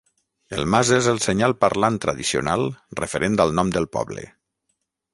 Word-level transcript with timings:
El 0.55 0.63
mas 0.75 0.89
és 0.97 1.09
el 1.11 1.21
senyal 1.25 1.53
parlant 1.67 2.01
tradicional 2.07 2.67
referent 3.03 3.41
al 3.47 3.57
nom 3.61 3.75
del 3.77 3.91
poble. 3.99 4.29